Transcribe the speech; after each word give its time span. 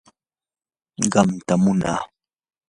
qamtam 1.11 1.59
munaa. 1.63 2.01